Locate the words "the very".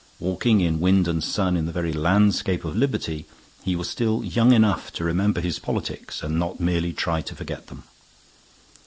1.67-1.93